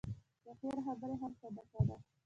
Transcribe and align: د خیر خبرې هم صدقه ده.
د 0.45 0.47
خیر 0.59 0.77
خبرې 0.85 1.15
هم 1.21 1.31
صدقه 1.41 1.81
ده. 1.87 1.97